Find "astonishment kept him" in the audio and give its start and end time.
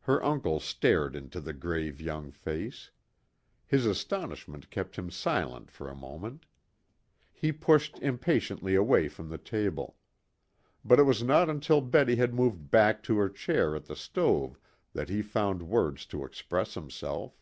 3.84-5.10